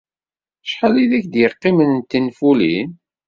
Acḥal 0.63 0.95
ay 1.03 1.11
ak-d-yeqqimen 1.17 1.91
d 1.99 2.07
tinfulin? 2.09 2.89